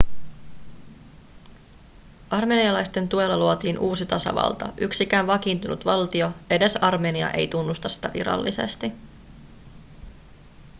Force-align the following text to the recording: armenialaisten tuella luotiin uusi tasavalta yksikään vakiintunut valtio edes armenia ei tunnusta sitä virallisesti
armenialaisten 2.29 3.07
tuella 3.09 3.37
luotiin 3.37 3.79
uusi 3.79 4.05
tasavalta 4.05 4.73
yksikään 4.77 5.27
vakiintunut 5.27 5.85
valtio 5.85 6.31
edes 6.49 6.75
armenia 6.75 7.31
ei 7.31 7.47
tunnusta 7.47 7.89
sitä 7.89 8.13
virallisesti 8.13 8.91